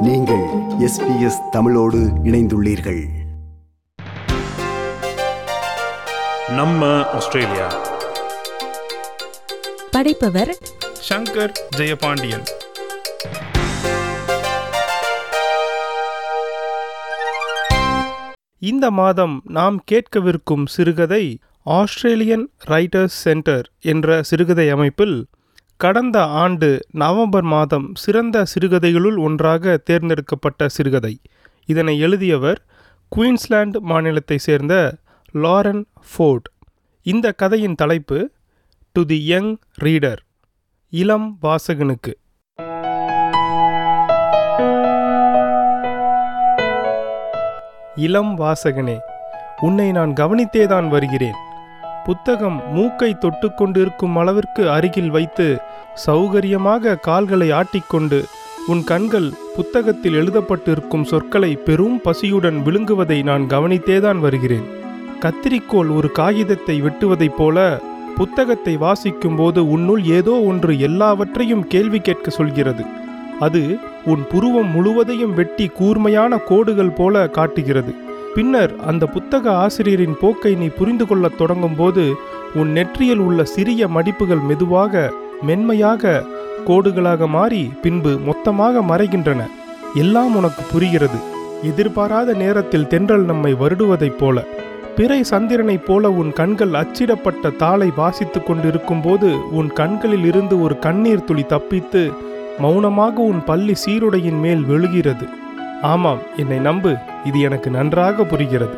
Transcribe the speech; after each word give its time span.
நீங்கள் 0.00 0.44
எஸ்பிஎஸ் 0.78 1.48
தமிழோடு 1.50 1.98
இணைந்துள்ளீர்கள். 1.98 3.08
நம்ம 6.48 7.04
ஆஸ்திரேலியா. 7.04 7.80
படைப்பவர் 9.90 10.56
சங்கர் 11.08 11.52
ஜெயபாண்டியன். 11.76 12.44
இந்த 18.58 18.90
மாதம் 18.90 19.42
நாம் 19.44 19.84
கேட்கவிருக்கும் 19.92 20.66
சிறுகதை 20.66 21.38
ஆஸ்திரேலியன் 21.62 22.50
ரைட்டர்ஸ் 22.66 23.16
சென்டர் 23.24 23.70
என்ற 23.80 24.22
சிறுகதை 24.22 24.70
அமைப்பில் 24.70 25.26
கடந்த 25.82 26.24
ஆண்டு 26.24 26.80
நவம்பர் 26.90 27.42
மாதம் 27.42 27.94
சிறந்த 27.94 28.44
சிறுகதைகளுள் 28.44 29.18
ஒன்றாக 29.18 29.76
தேர்ந்தெடுக்கப்பட்ட 29.76 30.68
சிறுகதை. 30.68 31.20
இதனை 31.66 31.98
எழுதியவர் 31.98 32.64
குயின்ஸ்லாந்து 33.08 33.80
மாநிலத்தை 33.80 34.38
சேர்ந்த 34.38 34.96
லாரன் 35.34 35.84
ஃபோர்ட். 36.10 36.48
இந்த 37.02 37.32
கதையின் 37.32 37.74
தலைப்பு 37.74 38.30
டு 38.92 39.04
தி 39.04 39.24
யங் 39.24 39.56
ரீடர் 39.82 40.18
இளம் 40.90 41.38
வாசகனுக்கு. 41.42 42.12
இளம் 47.96 48.38
வாசகனே 48.38 48.98
உன்னை 49.60 49.92
நான் 49.92 50.12
கவனித்தேதான் 50.12 50.88
வருகிறேன். 50.88 51.48
புத்தகம் 52.10 52.56
மூக்கை 52.72 53.08
தொட்டுக்கொண்டிருக்கும் 53.14 54.14
அளவிற்கு 54.14 54.70
அருகில் 54.70 55.10
வைத்து 55.10 55.46
சௌகரியமாக 56.06 56.94
கால்களை 57.00 57.48
ஆட்டிக்கொண்டு 57.50 58.18
உன் 58.66 58.82
கண்கள் 58.84 59.28
புத்தகத்தில் 59.56 60.14
எழுதப்பட்டிருக்கும் 60.14 61.04
சொற்களை 61.04 61.56
பெரும் 61.56 62.00
பசியுடன் 62.04 62.58
விழுங்குவதை 62.66 63.22
நான் 63.22 63.44
கவனித்தேதான் 63.46 64.18
வருகிறேன். 64.18 64.66
கத்திரிக்கோல் 65.20 65.90
ஒரு 65.96 66.10
காகிதத்தை 66.12 66.82
வெட்டுவதைப் 66.82 67.36
போல 67.36 67.80
புத்தகத்தை 68.16 68.76
வாசிக்கும்போது 68.76 69.58
உன்னுள் 69.58 70.04
ஏதோ 70.04 70.30
ஒன்று 70.30 70.80
எல்லாவற்றையும் 70.80 71.66
கேள்வி 71.66 72.00
கேட்க 72.00 72.30
சொல்கிறது. 72.30 72.84
அது 73.38 73.78
உன் 74.04 74.24
புருவம் 74.30 74.70
முழுவதையும் 74.70 75.34
வெட்டி 75.34 75.66
கூர்மையான 75.66 76.36
கோடுகள் 76.36 76.96
போல 76.96 77.26
காட்டுகிறது. 77.26 77.94
பின்னர் 78.34 78.76
அந்த 78.86 79.06
புத்தக 79.06 79.52
ஆசிரியரின் 79.52 80.16
போக்கை 80.20 80.54
நீ 80.54 80.66
புரிந்து 80.66 81.06
கொள்ளத் 81.06 81.38
தொடங்கும்போது 81.38 82.14
உன் 82.54 82.70
நெற்றியில் 82.72 83.18
உள்ள 83.18 83.44
சிறிய 83.44 83.86
மடிப்புகள் 83.86 84.42
மெதுவாக 84.42 85.12
மென்மையாக 85.42 86.24
கோடுகளாக 86.66 87.28
மாறி 87.28 87.70
பின்பு 87.82 88.18
மொத்தமாக 88.24 88.80
மறைகின்றன. 88.80 89.40
எல்லாம் 89.94 90.36
உனக்கு 90.36 90.62
புரிகிறது. 90.72 91.18
எதிர்பாராத 91.62 92.32
நேரத்தில் 92.32 92.86
தென்றல் 92.86 93.24
நம்மை 93.24 93.54
வருடுவதைப் 93.54 94.18
போல. 94.18 94.44
பிறை 94.96 95.22
சந்திரனைப் 95.22 95.86
போல 95.86 96.10
உன் 96.10 96.32
கண்கள் 96.32 96.70
அச்சிடப்பட்ட 96.70 97.56
தாளை 97.56 97.92
வாசித்து 97.96 98.42
கொண்டிருக்கும் 98.42 99.00
போது 99.00 99.50
உன் 99.50 99.72
கண்களில் 99.72 100.24
இருந்து 100.24 100.62
ஒரு 100.62 100.78
கண்ணீர் 100.78 101.24
துளி 101.24 101.42
தப்பித்து 101.42 102.12
மௌனமாக 102.58 103.20
உன் 103.20 103.44
பள்ளி 103.44 103.74
சீருடையின் 103.74 104.40
மேல் 104.40 104.64
விழுகிறது. 104.64 105.28
ஆமாம் 105.82 106.18
என்னை 106.36 106.58
நம்பு. 106.58 106.96
இது 107.24 107.40
எனக்கு 107.40 107.70
நன்றாக 107.70 108.24
புரிகிறது. 108.24 108.74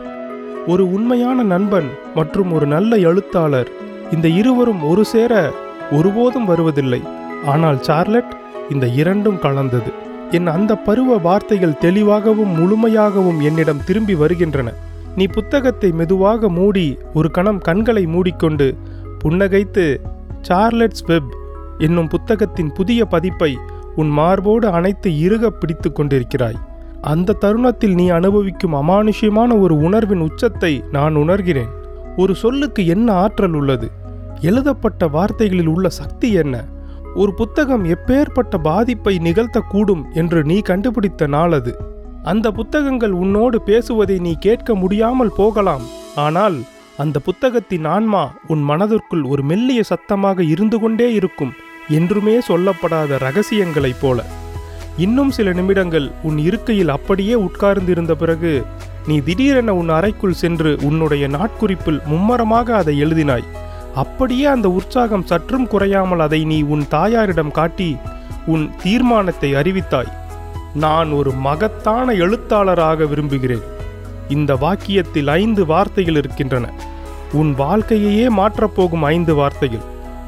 ஒரு 0.67 0.92
உண்மையான 0.92 1.42
நண்பன் 1.42 1.89
மற்றும் 2.14 2.53
ஒரு 2.53 2.67
நல்ல 2.67 2.97
எழுத்தாளர். 2.97 3.69
இந்த 4.12 4.28
இருவரும் 4.28 4.89
ஒரு 4.89 5.05
சேர 5.05 5.53
ஒருபோதும் 5.92 6.44
வருவதில்லை. 6.44 7.03
ஆனால் 7.47 7.83
சார்லட் 7.83 8.36
இந்த 8.70 8.86
இரண்டும் 8.86 9.39
கலந்தது. 9.39 9.91
என் 10.31 10.47
அந்த 10.47 10.77
பருவ 10.77 11.17
வார்த்தைகள் 11.17 11.78
தெளிவாகவும் 11.78 12.55
முழுமையாகவும் 12.56 13.42
என்னிடம் 13.42 13.84
திரும்பி 13.84 14.14
வருகின்றன. 14.14 14.72
நீ 15.16 15.27
புத்தகத்தை 15.27 15.92
மெதுவாக 15.92 16.48
மூடி 16.48 16.98
ஒரு 17.14 17.31
கணம் 17.31 17.59
கண்களை 17.59 18.06
மூடிக்கொண்டு 18.06 18.77
புன்னகைத்து 19.25 19.97
சார்லட்ஸ் 20.49 21.06
வெப் 21.06 21.37
என்னும் 21.78 22.09
புத்தகத்தின் 22.09 22.72
புதிய 22.72 23.05
பதிப்பை 23.05 23.59
உன் 23.97 24.09
மார்போடு 24.09 24.69
அனைத்து 24.69 25.10
இறுக 25.10 25.50
பிடித்து 25.50 25.93
கொண்டிருக்கிறாய். 25.93 26.71
அந்த 27.02 27.32
தருணத்தில் 27.32 27.94
நீ 27.94 28.08
அனுபவிக்கும் 28.08 28.74
அமானுஷ்யமான 28.74 29.60
ஒரு 29.60 29.76
உணர்வின் 29.76 30.20
உச்சத்தை 30.20 30.84
நான் 30.90 31.14
உணர்கிறேன். 31.14 31.70
ஒரு 32.16 32.34
சொல்லுக்கு 32.34 32.86
என்ன 32.86 33.12
ஆற்றல் 33.12 33.52
உள்ளது? 33.52 33.90
எழுதப்பட்ட 34.40 35.06
வார்த்தைகளில் 35.06 35.66
உள்ள 35.66 35.88
சக்தி 35.88 36.32
என்ன? 36.32 36.64
ஒரு 37.14 37.34
புத்தகம் 37.34 37.84
எப்பேற்பட்ட 37.84 38.58
பாதிப்பை 38.58 39.18
நிகழ்த்தக்கூடும் 39.18 40.02
என்று 40.12 40.44
நீ 40.44 40.58
கண்டுபிடித்த 40.60 41.26
நாள் 41.26 41.52
அது. 41.52 41.78
அந்த 42.22 42.50
புத்தகங்கள் 42.50 43.10
உன்னோடு 43.12 43.62
பேசுவதை 43.62 44.19
நீ 44.19 44.34
கேட்க 44.40 44.74
முடியாமல் 44.74 45.36
போகலாம். 45.36 45.82
ஆனால் 46.14 46.58
அந்த 46.96 47.19
புத்தகத்தின் 47.19 47.84
ஆன்மா 47.84 48.30
உன் 48.46 48.62
மனதிற்குள் 48.62 49.22
ஒரு 49.22 49.42
மெல்லிய 49.42 49.82
சத்தமாக 49.82 50.42
இருந்து 50.44 50.80
கொண்டே 50.80 51.12
இருக்கும் 51.12 51.52
என்றுமே 51.88 52.38
சொல்லப்படாத 52.48 53.19
ரகசியங்களைப் 53.19 54.00
போல. 54.00 54.24
இன்னும் 54.97 55.30
சில 55.30 55.53
நிமிடங்கள் 55.53 56.10
உன் 56.22 56.38
இருக்கையில் 56.38 56.88
அப்படியே 56.88 57.34
உட்கார்ந்திருந்த 57.34 58.14
பிறகு 58.14 58.64
நீ 59.06 59.19
திடீரென 59.19 59.75
உன் 59.75 59.88
அறைக்குள் 59.88 60.32
சென்று 60.32 60.78
உன்னுடைய 60.82 61.28
நாட்குறிப்பில் 61.28 62.00
மும்மரமாக 62.10 62.70
அதை 62.70 63.04
எழுதினாய். 63.04 63.44
அப்படியே 63.94 64.44
அந்த 64.44 64.70
உற்சாகம் 64.70 65.26
சற்றும் 65.26 65.66
குறையாமல் 65.66 66.20
அதை 66.20 66.44
நீ 66.44 66.62
உன் 66.62 66.88
தாயாரிடம் 66.88 67.50
காட்டி 67.50 67.97
உன் 68.47 68.70
தீர்மானத்தை 68.82 69.54
அறிவித்தாய். 69.54 70.12
நான் 70.75 71.10
ஒரு 71.10 71.31
மகத்தான 71.31 72.12
எழுத்தாளராக 72.12 73.04
விரும்புகிறேன். 73.04 73.62
இந்த 74.28 74.54
வாக்கியத்தில் 74.54 75.26
ஐந்து 75.26 75.66
வார்த்தைகள் 75.66 76.14
இருக்கின்றன. 76.14 76.72
உன் 77.32 77.54
வாழ்க்கையையே 77.54 78.28
மாற்றப்போகும் 78.28 79.02
ஐந்து 79.02 79.34
வார்த்தைகள். 79.34 79.82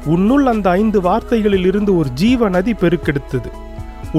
உன்னுள் 0.05 0.45
அந்த 0.45 0.69
ஐந்து 0.69 1.01
வார்த்தைகளில் 1.01 1.65
இருந்து 1.65 1.97
ஒரு 1.97 2.09
ஜீவ 2.09 2.49
நதி 2.49 2.71
பெருக்கெடுத்தது. 2.71 3.51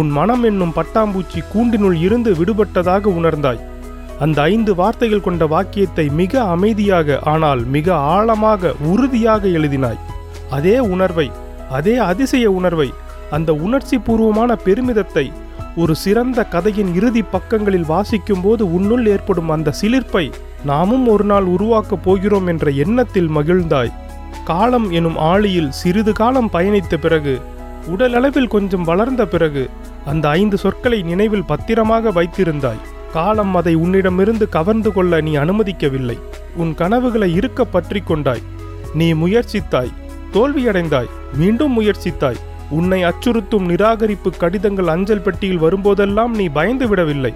உன் 0.00 0.10
மனம் 0.16 0.44
என்னும் 0.48 0.74
பட்டாம்பூச்சி 0.76 1.40
கூண்டினுள் 1.52 1.96
இருந்து 2.06 2.30
விடுபட்டதாக 2.38 3.04
உணர்ந்தாய். 3.18 3.62
அந்த 4.24 4.38
ஐந்து 4.52 4.72
வார்த்தைகள் 4.80 5.24
கொண்ட 5.26 5.44
வாக்கியத்தை 5.54 6.04
மிக 6.20 6.42
அமைதியாக 6.54 7.18
ஆனால் 7.32 7.62
மிக 7.74 7.88
ஆழமாக 8.14 8.72
உறுதியாக 8.92 9.42
எழுதினாய். 9.58 10.00
அதே 10.56 10.76
உணர்வை 10.94 11.28
அதே 11.78 11.94
அதிசய 12.10 12.46
உணர்வை 12.58 12.88
அந்த 13.36 13.50
உணர்ச்சி 13.66 13.96
பூர்வமான 14.06 14.50
பெருமிதத்தை 14.66 15.26
ஒரு 15.82 15.94
சிறந்த 16.02 16.40
கதையின் 16.52 16.92
இறுதி 16.98 17.22
பக்கங்களில் 17.32 17.90
வாசிக்கும்போது 17.94 18.62
உன்னுள் 18.76 19.06
ஏற்படும் 19.14 19.50
அந்த 19.54 19.74
சிலிர்ப்பை 19.80 20.26
நாமும் 20.70 21.06
ஒரு 21.14 21.24
நாள் 21.24 21.46
உருவாக்கப் 21.54 22.04
போகிறோம் 22.04 22.46
என்ற 22.52 22.70
எண்ணத்தில் 22.84 23.30
மகிழ்ந்தாய். 23.36 23.92
காலம் 24.50 24.88
எனும் 24.98 25.18
ஆளியில் 25.32 25.74
சிறிது 25.80 26.12
காலம் 26.20 26.52
பயணித்த 26.52 26.96
பிறகு 27.04 27.34
உடலளவில் 27.94 28.52
கொஞ்சம் 28.54 28.86
வளர்ந்த 28.90 29.22
பிறகு 29.32 29.64
அந்த 30.06 30.28
ஐந்து 30.28 30.58
சொற்களை 30.58 31.02
நினைவில் 31.02 31.44
பத்திரமாக 31.44 32.10
வைத்திருந்தாய். 32.10 32.82
காலம் 33.12 33.54
அதை 33.54 33.74
உன்னிடமிருந்து 33.74 34.48
கவர்ந்து 34.48 34.92
கொள்ள 34.92 35.20
நீ 35.20 35.36
அனுமதிக்கவில்லை. 35.36 36.18
உன் 36.56 36.74
கனவுகளை 36.74 37.34
இருக்க 37.34 37.64
பற்றி 37.64 38.00
கொண்டாய். 38.00 38.42
நீ 38.94 39.14
முயற்சித்தாய். 39.14 39.92
தோல்வியடைந்தாய். 40.32 41.10
மீண்டும் 41.34 41.80
முயற்சித்தாய். 41.80 42.40
உன்னை 42.70 43.04
அச்சுறுத்தும் 43.04 43.66
நிராகரிப்பு 43.68 44.30
கடிதங்கள் 44.38 44.86
அஞ்சல் 44.86 45.22
பெட்டியில் 45.22 45.62
வரும்போதெல்லாம் 45.62 46.32
நீ 46.34 46.48
பயந்து 46.48 46.88
விடவில்லை. 46.88 47.32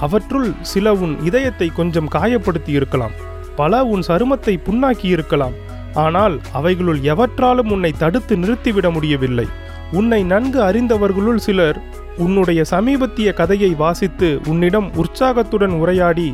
அவற்றுள் 0.00 0.52
சில 0.62 0.94
உன் 0.94 1.14
இதயத்தை 1.24 1.68
கொஞ்சம் 1.68 2.10
காயப்படுத்தி 2.14 2.68
இருக்கலாம். 2.68 3.14
பல 3.56 3.84
உன் 3.84 4.02
சருமத்தை 4.08 4.54
புண்ணாக்கி 4.66 5.04
இருக்கலாம். 5.04 5.54
ஆனால் 5.94 6.40
அவைகளுள் 6.54 7.00
எவற்றாலும் 7.02 7.70
உன்னை 7.70 7.92
தடுத்து 7.98 8.36
நிறுத்திவிட 8.36 8.92
முடியவில்லை. 8.92 9.46
உன்னை 9.92 10.22
நன்கு 10.22 10.60
அறிந்தவர்களுள் 10.60 11.36
சிலர் 11.36 11.78
உன்னுடைய 12.18 12.64
சமீபத்திய 12.70 13.32
கதையை 13.32 13.74
வாசித்து 13.74 14.40
உன்னிடம் 14.46 14.88
உற்சாகத்துடன் 14.96 15.70
உரையாடி 15.70 16.28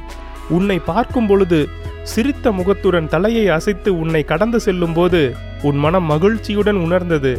உன்னை 0.51 0.79
பார்க்கும் 0.79 1.27
பொழுது 1.27 1.69
சிரித்த 2.03 2.53
முகத்துடன் 2.53 3.09
தலையை 3.09 3.49
அசைத்து 3.49 3.99
உன்னை 3.99 4.25
கடந்து 4.25 4.61
செல்லும்போது 4.61 5.21
உன் 5.63 5.77
மனம் 5.77 6.05
மகிழ்ச்சியுடன் 6.05 6.77
உணர்ந்தது. 6.77 7.33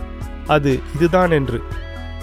அது 0.47 0.79
இதுதான் 0.95 1.31
என்று 1.31 1.59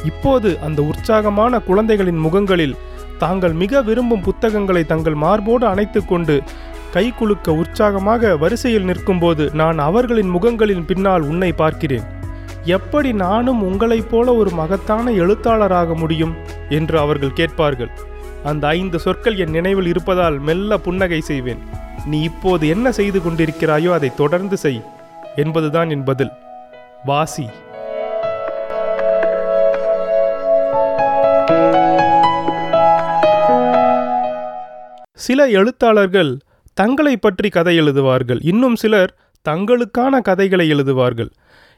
இப்போது 0.05 0.58
அந்த 0.61 0.82
உற்சாகமான 0.82 1.58
குழந்தைகளின் 1.58 2.19
முகங்களில் 2.19 2.78
தாங்கள் 3.19 3.52
மிக 3.52 3.82
விரும்பும் 3.82 4.23
புத்தகங்களை 4.23 4.82
தங்கள் 4.84 5.14
மார்போடு 5.14 5.66
அணைத்துக்கொண்டு 5.66 6.37
கை 6.93 7.06
குலுக்க 7.19 7.49
உற்சாகமாக 7.62 8.37
வரிசையில் 8.37 8.84
நிற்கும்போது 8.84 9.50
நான் 9.52 9.78
அவர்களின் 9.78 10.31
முகங்களின் 10.37 10.87
பின்னால் 10.87 11.23
உன்னை 11.23 11.52
பார்க்கிறேன். 11.52 12.06
எப்படி 12.65 13.12
நானும் 13.12 13.62
உங்களைப் 13.62 14.11
போல 14.11 14.35
ஒரு 14.35 14.51
மகத்தான 14.51 15.11
எழுத்தாளராக 15.11 15.95
முடியும்? 15.95 16.35
என்று 16.69 16.99
அவர்கள் 16.99 17.33
கேட்பார்கள். 17.33 17.91
அந்த 18.45 18.67
ஐந்து 18.67 18.99
சொற்கள் 18.99 19.37
என் 19.37 19.51
நினைவில் 19.51 19.87
இருப்பதால் 19.87 20.39
மெல்ல 20.39 20.79
புன்னகை 20.79 21.21
செய்வேன். 21.21 21.59
நீ 22.07 22.23
இப்போது 22.23 22.69
என்ன 22.69 22.93
செய்து 22.93 23.19
கொண்டிருக்கிறாயோ 23.19 23.93
அதை 23.93 24.15
தொடர்ந்து 24.15 24.57
செய் 24.57 24.83
என்பதுதான் 25.37 25.91
என் 25.91 26.05
பதில். 26.05 26.31
வாசி. 27.05 27.49
சில 35.15 35.47
எழுத்தாளர்கள் 35.47 36.39
தங்களை 36.75 37.17
பற்றி 37.17 37.49
கதை 37.49 37.81
எழுதுவார்கள். 37.81 38.39
இன்னும் 38.41 38.77
சிலர் 38.77 39.17
தங்களுக்கான 39.49 40.19
கதைகளை 40.19 40.75
எழுதுவார்கள். 40.75 41.31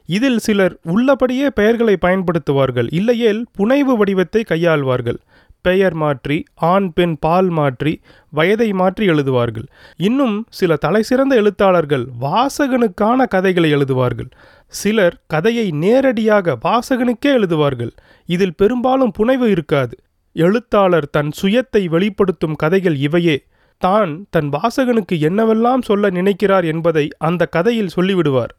இதில் 0.09 0.37
சிலர் 0.37 0.75
உள்ளபடியே 0.83 1.47
பெயர்களை 1.49 1.95
பயன்படுத்துவார்கள். 2.01 2.89
இல்லையேல் 2.91 3.45
புனைவு 3.51 3.97
வடிவத்தை 3.97 4.43
கையாள்வார்கள். 4.51 5.19
பெயர் 5.61 5.93
மாற்றி 5.93 6.37
ஆண் 6.55 6.87
பெண் 6.93 7.17
பால் 7.19 7.49
மாற்றி 7.49 8.01
வயதை 8.29 8.73
மாற்றி 8.73 9.05
எழுதுவார்கள். 9.09 9.67
இன்னும் 9.97 10.45
சில 10.49 10.75
தலைசிறந்த 10.75 11.35
எழுத்தாளர்கள் 11.35 12.05
வாசகனுக்கான 12.21 13.25
கதைகளை 13.25 13.69
எழுதுவார்கள். 13.75 14.29
சிலர் 14.67 15.15
கதையை 15.27 15.71
நேரடியாக 15.71 16.57
வாசகனுக்கே 16.63 17.31
எழுதுவார்கள். 17.31 17.93
இதில் 18.29 18.55
பெரும்பாலும் 18.55 19.11
புனைவு 19.11 19.49
இருக்காது. 19.49 19.95
எழுத்தாளர் 20.35 21.07
தன் 21.09 21.31
சுயத்தை 21.41 21.83
வெளிப்படுத்தும் 21.85 22.55
கதைகள் 22.55 22.95
இவையே. 22.97 23.37
தான் 23.77 24.11
தன் 24.29 24.49
வாசகனுக்கு 24.49 25.15
என்னவெல்லாம் 25.29 25.81
சொல்ல 25.81 26.09
நினைக்கிறார் 26.09 26.65
என்பதை 26.65 27.05
அந்த 27.17 27.45
கதையில் 27.45 27.95
சொல்லிவிடுவார். 27.95 28.53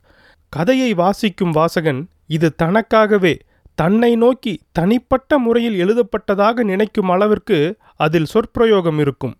கதையை 0.56 0.94
வாசிக்கும் 0.94 1.52
வாசகன் 1.52 2.00
இது 2.26 2.48
தனக்காகவே 2.62 3.38
தன்னை 3.74 4.16
நோக்கி 4.16 4.52
தனிப்பட்ட 4.72 5.38
முறையில் 5.38 5.78
எழுதப்பட்டதாக 5.84 6.62
நினைக்கும் 6.62 7.08
அளவிற்கு 7.08 7.58
அதில் 7.96 8.26
சொற்பிரயோகம் 8.34 8.98
இருக்கும். 8.98 9.34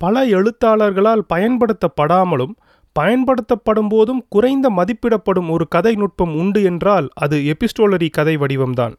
பல 0.00 0.24
எழுத்தாளர்களால் 0.26 1.22
பயன்படுத்தப்படாமலும் 1.34 2.54
பயன்படுத்தப்படும் 2.92 3.88
போதும் 3.88 4.26
குறைந்த 4.28 4.66
மதிப்பிடப்படும் 4.70 5.48
ஒரு 5.50 5.68
கதை 5.68 5.94
நுட்பம் 5.94 6.34
உண்டு 6.34 6.62
என்றால் 6.62 7.08
அது 7.14 7.38
எபிஸ்டோலரி 7.52 8.10
கதை 8.10 8.36
வடிவம்தான். 8.36 8.94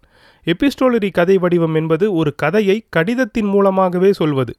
எபிஸ்டோலரி 0.45 1.11
கதை 1.11 1.37
வடிவம் 1.37 1.75
என்பது 1.75 2.13
ஒரு 2.13 2.35
கதையை 2.35 2.85
கடிதத்தின் 2.89 3.45
மூலமாகவே 3.45 4.13
சொல்வது. 4.13 4.55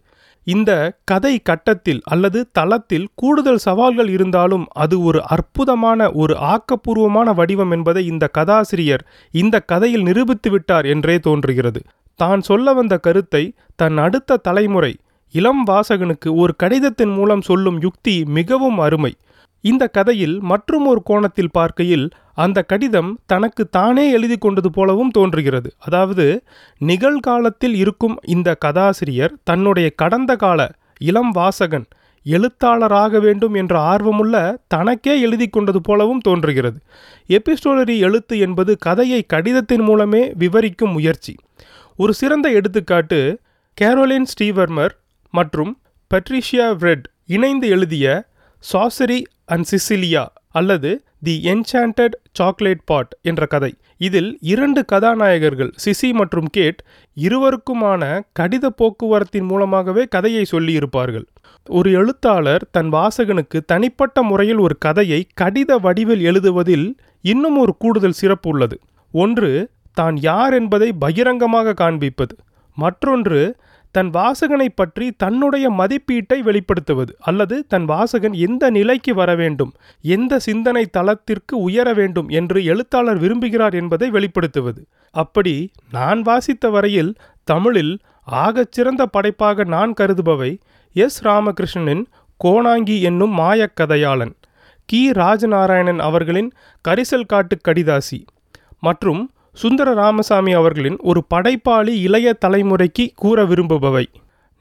இந்த 0.46 0.72
கதை 1.04 1.38
கட்டத்தில் 1.38 2.00
அல்லது 2.04 2.40
தளத்தில் 2.52 3.08
கூடுதல் 3.14 3.58
சவால்கள் 3.58 4.08
இருந்தாலும் 4.08 4.64
அது 4.74 4.96
ஒரு 5.02 5.20
அற்புதமான 5.26 6.10
ஒரு 6.12 6.34
ஆக்கப்பூர்வமான 6.52 7.34
வடிவம் 7.34 7.70
என்பதை 7.70 8.06
இந்த 8.06 8.24
கதாசிரியர் 8.38 9.04
இந்த 9.34 9.56
கதையில் 9.60 10.02
நிரூபித்து 10.02 10.50
விட்டார் 10.50 10.86
என்றே 10.86 11.16
தோன்றுகிறது. 11.18 11.80
தான் 12.20 12.40
சொல்ல 12.40 12.72
வந்த 12.72 12.94
கருத்தை 12.98 13.42
தன் 13.76 13.98
அடுத்த 13.98 14.40
தலைமுறை 14.46 14.92
இளம் 15.34 15.62
வாசகனுக்கு 15.70 16.28
ஒரு 16.34 16.52
கடிதத்தின் 16.56 17.12
மூலம் 17.12 17.42
சொல்லும் 17.42 17.80
யுக்தி 17.80 18.24
மிகவும் 18.24 18.78
அருமை. 18.78 19.12
இந்த 19.60 19.88
கதையில் 19.88 20.40
மற்றும் 20.40 20.86
ஒரு 20.86 21.02
கோணத்தில் 21.02 21.50
பார்க்கையில் 21.52 22.08
அந்த 22.34 22.62
கடிதம் 22.62 23.18
தனக்கு 23.26 23.68
தானே 23.68 24.10
எழுதி 24.10 24.36
கொண்டது 24.36 24.70
போலவும் 24.70 25.10
தோன்றுகிறது. 25.10 25.70
அதாவது 25.78 26.44
நிகழ்காலத்தில் 26.78 27.74
இருக்கும் 27.74 28.16
இந்த 28.26 28.54
கதாசிரியர் 28.54 29.34
தன்னுடைய 29.44 29.90
கடந்த 29.90 30.36
கால 30.36 30.70
இளம் 30.98 31.30
வாசகன் 31.30 31.86
எழுத்தாளராக 32.22 33.18
வேண்டும் 33.18 33.54
என்ற 33.54 33.80
ஆர்வமுள்ள 33.80 34.58
தனக்கே 34.68 35.20
எழுதி 35.20 35.48
கொண்டது 35.48 35.80
போலவும் 35.80 36.18
தோன்றுகிறது. 36.18 36.78
எபிஸ்டோலரி 37.28 37.98
எழுத்து 37.98 38.38
என்பது 38.38 38.76
கதையை 38.78 39.22
கடிதத்தின் 39.22 39.80
மூலமே 39.80 40.32
விவரிக்கும் 40.34 40.92
முயற்சி. 40.92 41.34
ஒரு 41.96 42.14
சிறந்த 42.14 42.48
எடுத்துக்காட்டு 42.48 43.40
கேரோலின் 43.80 44.28
ஸ்டீவர்மர் 44.32 44.94
மற்றும் 45.30 45.80
பட்ரிஷியா 46.14 46.66
ரெட் 46.80 47.06
இணைந்து 47.26 47.68
எழுதிய 47.68 48.28
சாசரி 48.62 49.22
அண்ட் 49.44 49.66
சிசிலியா 49.70 50.26
அல்லது 50.48 50.90
தி 51.22 51.40
என்சாண்டட் 51.44 52.16
சாக்லேட் 52.32 52.84
பாட் 52.84 53.12
என்ற 53.22 53.46
கதை. 53.46 53.74
இதில் 53.96 54.38
இரண்டு 54.40 54.84
கதாநாயகர்கள் 54.92 55.70
சிசி 55.84 56.12
மற்றும் 56.12 56.46
கேட் 56.46 56.80
இருவருக்குமான 57.16 58.20
கடித 58.40 58.66
போக்குவரத்தின் 58.66 59.44
மூலமாகவே 59.44 60.04
கதையை 60.04 60.44
சொல்லியிருப்பார்கள். 60.50 61.26
ஒரு 61.66 61.92
எழுத்தாளர் 61.92 62.68
தன் 62.70 62.92
வாசகனுக்கு 62.92 63.60
தனிப்பட்ட 63.66 64.22
முறையில் 64.22 64.58
ஒரு 64.58 64.78
கதையை 64.78 65.26
கடித 65.40 65.80
வடிவில் 65.80 66.20
எழுதுவதில் 66.20 66.86
இன்னும் 67.20 67.58
ஒரு 67.58 67.76
கூடுதல் 67.76 68.18
சிறப்பு 68.20 68.50
உள்ளது. 68.50 68.78
ஒன்று 69.12 69.70
தான் 69.92 70.16
யார் 70.16 70.54
என்பதை 70.54 70.92
பகிரங்கமாக 70.92 71.74
காண்பிப்பது. 71.74 72.34
மற்றொன்று 72.76 73.56
தன் 73.94 74.10
வாசகனை 74.10 74.66
பற்றி 74.74 75.06
தன்னுடைய 75.16 75.66
மதிப்பீட்டை 75.70 76.38
வெளிப்படுத்துவது 76.48 77.12
அல்லது 77.18 77.56
தன் 77.68 77.86
வாசகன் 77.88 78.36
எந்த 78.46 78.64
நிலைக்கு 78.70 79.14
வர 79.14 79.30
வேண்டும் 79.34 79.72
எந்த 80.04 80.38
சிந்தனை 80.38 80.84
தளத்திற்கு 80.86 81.54
உயர 81.58 81.88
வேண்டும் 81.92 82.28
என்று 82.28 82.58
எழுத்தாளர் 82.64 83.20
விரும்புகிறார் 83.20 83.74
என்பதை 83.74 84.08
வெளிப்படுத்துவது. 84.10 84.82
அப்படி 85.14 85.54
நான் 85.90 86.22
வாசித்த 86.22 86.70
வரையில் 86.70 87.12
தமிழில் 87.44 87.94
ஆகச்சிறந்த 88.26 89.02
படைப்பாக 89.10 89.64
நான் 89.64 89.92
கருதுபவை 90.00 90.50
எஸ். 90.96 91.18
ராமகிருஷ்ணனின் 91.26 92.04
கோணாங்கி 92.40 92.96
என்னும் 93.00 93.34
மாயக்கதையாளன் 93.38 94.34
கி. 94.88 95.00
ராஜநாராயணன் 95.12 96.00
அவர்களின் 96.08 96.50
கரிசல் 96.84 97.26
காட்டு 97.26 97.56
கடிதாசி 97.68 98.20
மற்றும் 98.80 99.22
சுந்தர 99.60 99.88
ராமசாமி 99.94 100.52
அவர்களின் 100.52 100.98
ஒரு 101.00 101.20
படைப்பாளி 101.34 101.92
இளைய 102.00 102.28
தலைமுறைக்கு 102.44 103.04
கூற 103.14 103.44
விரும்புபவை. 103.44 104.04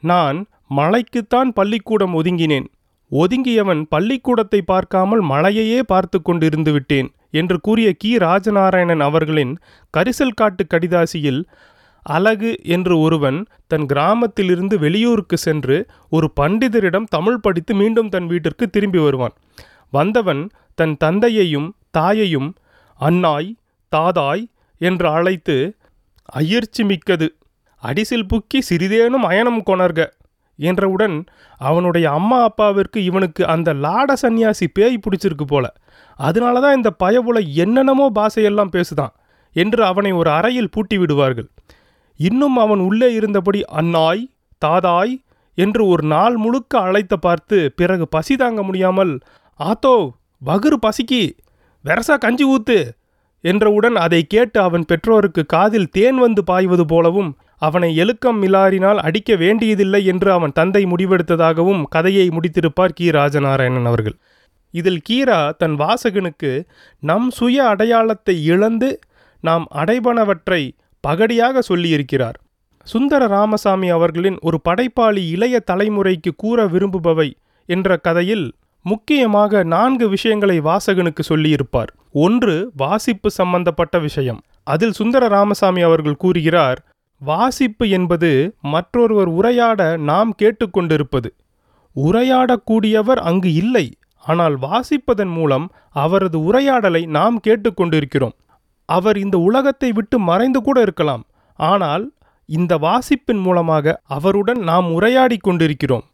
நான் 0.03 0.37
மலைக்குத்தான் 0.75 1.49
பள்ளிக்கூடம் 1.53 2.13
ஒதுங்கினேன். 2.13 2.67
ஒதுங்கியவன் 3.11 3.81
பள்ளிக்கூடத்தை 3.89 4.61
பார்க்காமல் 4.61 5.23
மலையையே 5.23 5.79
பார்த்து 5.83 6.17
கொண்டிருந்து 6.21 6.71
விட்டேன் 6.71 7.09
என்று 7.31 7.57
கூறிய 7.59 7.89
கி. 7.93 8.11
ராஜநாராயணன் 8.17 8.99
அவர்களின் 8.99 9.53
கரிசல் 9.93 10.35
காட்டு 10.35 10.63
கடிதாசியில் 10.65 11.41
அழகு 12.05 12.51
என்று 12.67 12.99
ஒருவன் 12.99 13.39
தன் 13.67 13.85
கிராமத்திலிருந்து 13.85 14.75
வெளியூருக்கு 14.79 15.37
சென்று 15.37 15.77
ஒரு 16.09 16.27
பண்டிதரிடம் 16.39 17.07
தமிழ் 17.09 17.39
படித்து 17.39 17.73
மீண்டும் 17.75 18.09
தன் 18.09 18.27
வீட்டிற்கு 18.27 18.65
திரும்பி 18.69 18.99
வருவான். 18.99 19.35
வந்தவன் 19.93 20.43
தன் 20.75 20.95
தந்தையையும் 20.97 21.69
தாயையும் 21.91 22.49
அன்னாய் 22.99 23.49
தாதாய் 23.91 24.45
என்று 24.81 25.07
அழைத்து 25.09 25.55
அயிர்ச்சி 26.29 26.83
மிக்கது. 26.83 27.27
அடிசில் 27.83 28.29
புக்கி 28.33 28.59
சிறிதேனும் 28.69 29.25
அயனம் 29.29 29.61
கொணர்க 29.65 30.01
என்றவுடன் 30.59 31.15
அவனுடைய 31.61 32.05
அம்மா 32.11 32.37
அப்பாவிற்கு 32.41 32.99
இவனுக்கு 33.03 33.43
அந்த 33.45 33.69
லாட 33.73 34.09
சந்நியாசி 34.13 34.67
பேய் 34.67 35.03
பிடிச்சிருக்கு 35.03 35.45
போல. 35.47 35.65
அதனால 36.19 36.59
தான் 36.59 36.77
இந்த 36.77 36.89
பயவுல 37.03 37.39
என்னென்னமோ 37.63 38.07
பாஷையெல்லாம் 38.15 38.73
பேசுதான் 38.75 39.13
என்று 39.55 39.81
அவனை 39.83 40.11
ஒரு 40.11 40.29
அறையில் 40.29 40.73
பூட்டி 40.73 40.97
விடுவார்கள். 40.97 41.47
இன்னும் 42.19 42.57
அவன் 42.57 42.79
உள்ளே 42.79 43.09
இருந்தபடி 43.13 43.61
அன்னாய் 43.79 44.23
தாதாய் 44.61 45.15
என்று 45.57 45.81
ஒரு 45.87 46.03
நாள் 46.03 46.35
முழுக்க 46.35 46.73
அழைத்த 46.79 47.15
பார்த்து 47.17 47.57
பிறகு 47.75 48.05
பசி 48.07 48.35
தாங்க 48.35 48.61
முடியாமல் 48.63 49.13
ஆத்தோ 49.59 49.95
வகுறு 50.41 50.77
பசிக்கு. 50.85 51.21
வெரசா 51.85 52.15
கஞ்சி 52.17 52.45
ஊத்து. 52.55 52.79
என்றவுடன் 53.43 53.95
அதை 53.95 54.21
கேட்டு 54.23 54.59
அவன் 54.59 54.85
பெற்றோருக்கு 54.85 55.45
காதில் 55.45 55.89
தேன் 55.89 56.15
வந்து 56.15 56.43
பாய்வது 56.43 56.85
போலவும் 56.85 57.31
அவனை 57.57 57.89
எழுக்கம் 57.99 58.39
மிலாரினால் 58.41 58.97
அடிக்க 58.97 59.35
வேண்டியதில்லை 59.35 60.05
என்று 60.05 60.31
அவன் 60.31 60.51
தந்தை 60.51 60.83
முடிவெடுத்ததாகவும் 60.85 61.83
கதையை 61.89 62.25
முடித்திருப்பார் 62.27 62.95
கி. 62.95 63.05
ராஜநாராயணன் 63.11 63.85
அவர்கள். 63.85 64.17
இதில் 64.73 65.01
கீரா 65.09 65.39
தன் 65.57 65.75
வாசகனுக்கு 65.75 66.51
நம் 67.03 67.29
சுய 67.29 67.63
அடையாளத்தை 67.67 68.35
இழந்து 68.43 68.89
நாம் 69.43 69.65
அடைபனவற்றை 69.75 70.61
பகடியாக 71.03 71.61
சொல்லியிருக்கிறார். 71.69 72.37
சுந்தர 72.87 73.27
ராமசாமி 73.27 73.89
அவர்களின் 73.89 74.37
ஒரு 74.41 74.61
படைப்பாளி 74.61 75.23
இளைய 75.29 75.55
தலைமுறைக்கு 75.71 76.31
கூற 76.37 76.67
விரும்புபவை 76.67 77.29
என்ற 77.69 77.97
கதையில் 77.97 78.45
முக்கியமாக 78.89 79.63
நான்கு 79.73 80.05
விஷயங்களை 80.09 80.57
வாசகனுக்கு 80.67 81.23
சொல்லியிருப்பார். 81.29 81.91
ஒன்று 82.25 82.55
வாசிப்பு 82.75 83.29
சம்பந்தப்பட்ட 83.31 83.95
விஷயம். 83.99 84.39
அதில் 84.63 84.97
சுந்தர 84.99 85.23
ராமசாமி 85.27 85.81
அவர்கள் 85.81 86.21
கூறுகிறார் 86.23 86.79
வாசிப்பு 87.21 87.85
என்பது 87.89 88.29
மற்றொருவர் 88.73 89.29
உரையாட 89.37 89.81
நாம் 90.09 90.31
கேட்டுக்கொண்டிருப்பது. 90.41 91.29
உரையாடக்கூடியவர் 91.95 93.21
அங்கு 93.29 93.51
இல்லை 93.53 93.85
ஆனால் 94.25 94.55
வாசிப்பதன் 94.57 95.31
மூலம் 95.37 95.65
அவரது 95.95 96.37
உரையாடலை 96.47 97.01
நாம் 97.17 97.37
கேட்டுக்கொண்டிருக்கிறோம். 97.47 98.35
அவர் 98.89 99.17
இந்த 99.17 99.37
உலகத்தை 99.47 99.89
விட்டு 99.91 100.17
மறைந்து 100.29 100.59
கூட 100.61 100.77
இருக்கலாம் 100.81 101.23
ஆனால் 101.59 102.05
இந்த 102.49 102.73
வாசிப்பின் 102.77 103.41
மூலமாக 103.45 103.95
அவருடன் 104.17 104.61
நாம் 104.69 104.87
உரையாடி 104.89 105.37
கொண்டிருக்கிறோம் 105.39 106.05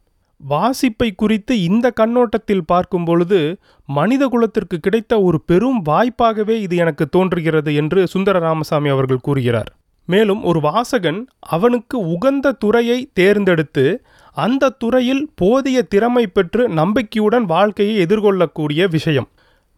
வாசிப்பை 0.50 1.10
குறித்து 1.16 1.54
இந்த 1.62 1.92
கண்ணோட்டத்தில் 1.92 2.66
பார்க்கும் 2.66 3.06
பொழுது 3.06 3.40
மனித 3.86 4.28
குலத்திற்கு 4.28 4.80
கிடைத்த 4.80 5.22
ஒரு 5.22 5.42
பெரும் 5.42 5.80
வாய்ப்பாகவே 5.86 6.56
இது 6.62 6.76
எனக்கு 6.76 7.10
தோன்றுகிறது 7.10 7.76
என்று 7.76 8.08
சுந்தர 8.08 8.40
ராமசாமி 8.40 8.90
அவர்கள் 8.90 9.18
கூறுகிறார். 9.18 9.70
மேலும் 10.06 10.44
ஒரு 10.44 10.60
வாசகன் 10.60 11.20
அவனுக்கு 11.40 11.98
உகந்த 11.98 12.52
துறையை 12.52 13.10
தேர்ந்தெடுத்து 13.14 13.86
அந்த 14.34 14.70
துறையில் 14.70 15.30
போதிய 15.36 15.82
திறமை 15.84 16.28
பெற்று 16.28 16.70
நம்பிக்கையுடன் 16.70 17.46
வாழ்க்கையை 17.46 18.06
எதிர்கொள்ளக்கூடிய 18.06 18.90
விஷயம். 18.90 19.30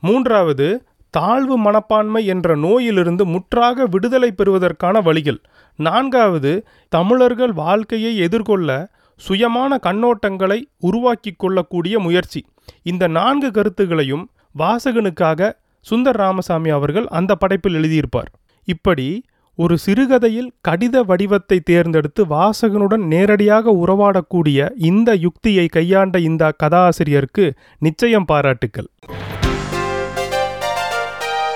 மூன்றாவது 0.04 0.68
தாழ்வு 1.10 1.58
மனப்பான்மை 1.58 2.26
என்ற 2.26 2.56
நோயிலிருந்து 2.56 3.26
முற்றாக 3.26 3.86
விடுதலை 3.86 4.32
பெறுவதற்கான 4.32 5.02
வழிகள். 5.02 5.40
நான்காவது 5.76 6.66
தமிழர்கள் 6.90 7.54
வாழ்க்கையை 7.54 8.18
எதிர்கொள்ள 8.18 8.70
சுயமான 9.18 9.78
கண்ணோட்டங்களை 9.84 10.62
உருவாக்கி 10.80 11.34
கொள்ளக்கூடிய 11.38 12.00
முயற்சி. 12.00 12.46
இந்த 12.84 13.08
நான்கு 13.08 13.52
கருத்துகளையும் 13.52 14.30
வாசகனுக்காக 14.60 15.52
சுந்தர் 15.90 16.18
ராமசாமி 16.18 16.70
அவர்கள் 16.70 17.08
அந்த 17.08 17.36
படைப்பில் 17.36 17.74
எழுதியிருப்பார். 17.74 18.32
இப்படி 18.64 19.26
ஒரு 19.56 19.78
சிறுகதையில் 19.78 20.54
கடித 20.68 21.00
வடிவத்தை 21.00 21.60
தேர்ந்தெடுத்து 21.60 22.26
வாசகனுடன் 22.26 23.06
நேரடியாக 23.06 23.72
உறவாடக்கூடிய 23.72 24.70
இந்த 24.78 25.14
யுக்தியை 25.14 25.68
கையாண்ட 25.68 26.20
இந்த 26.20 26.54
கதாசிரியருக்கு 26.64 27.52
நிச்சயம் 27.80 28.26
பாராட்டுக்கள். 28.26 28.90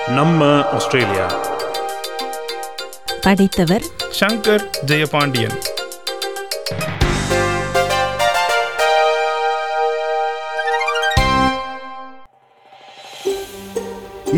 நம்ம 0.08 0.64
ஆஸ்திரேலியா. 0.64 1.40
படைத்தவர் 3.20 3.82
சங்கர் 4.20 4.64
ஜெயபாண்டியன். 4.86 5.69